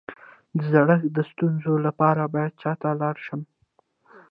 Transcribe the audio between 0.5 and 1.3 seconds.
د زړښت د